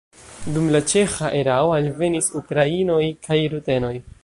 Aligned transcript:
Dum 0.53 0.69
la 0.75 0.79
ĉeĥa 0.93 1.29
erao 1.41 1.69
alvenis 1.75 2.31
ukrainoj 2.41 3.03
kaj 3.29 3.41
rutenoj. 3.55 3.95